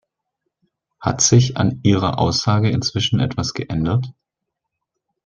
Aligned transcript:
Hat 0.99 1.21
sich 1.21 1.57
an 1.57 1.81
Ihrer 1.83 2.17
Aussage 2.17 2.71
inzwischen 2.71 3.19
etwas 3.19 3.53
geändert? 3.53 4.11